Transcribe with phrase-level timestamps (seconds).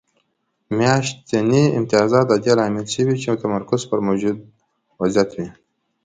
[0.77, 4.37] میاشتني امتیازات د دې لامل شوي وو چې تمرکز پر موجود
[5.01, 5.47] وضعیت وي